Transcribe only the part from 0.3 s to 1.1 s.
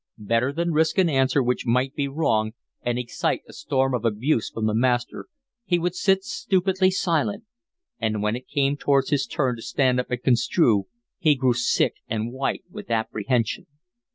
than risk an